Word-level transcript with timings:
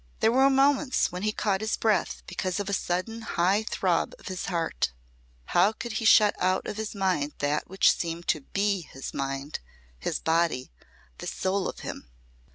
There 0.19 0.31
were 0.31 0.49
moments 0.49 1.11
when 1.11 1.21
he 1.21 1.31
caught 1.31 1.61
his 1.61 1.77
breath 1.77 2.23
because 2.25 2.59
of 2.59 2.67
a 2.67 2.73
sudden 2.73 3.21
high 3.21 3.61
throb 3.61 4.15
of 4.17 4.29
his 4.29 4.45
heart. 4.47 4.93
How 5.45 5.73
could 5.73 5.91
he 5.91 6.05
shut 6.05 6.33
out 6.39 6.65
of 6.65 6.77
his 6.77 6.95
mind 6.95 7.33
that 7.37 7.69
which 7.69 7.95
seemed 7.95 8.27
to 8.29 8.41
be 8.41 8.81
his 8.81 9.13
mind 9.13 9.59
his 9.99 10.17
body 10.17 10.71
the 11.19 11.27
soul 11.27 11.69
of 11.69 11.81
him! 11.81 12.09